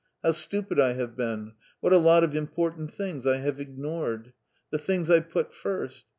[0.23, 4.33] How stupid I have been; what a lot of important things I have ignored.
[4.71, 6.05] The things I put first!